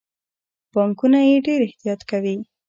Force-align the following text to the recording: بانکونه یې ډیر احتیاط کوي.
بانکونه 0.73 1.19
یې 1.29 1.35
ډیر 1.47 1.59
احتیاط 1.67 2.01
کوي. 2.11 2.35